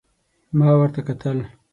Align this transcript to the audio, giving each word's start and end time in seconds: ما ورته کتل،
ما 0.57 0.69
ورته 0.79 1.01
کتل، 1.07 1.37